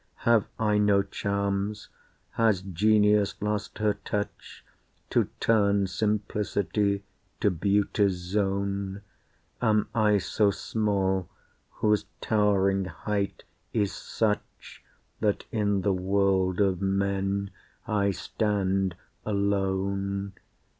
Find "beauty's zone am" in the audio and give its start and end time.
7.51-9.89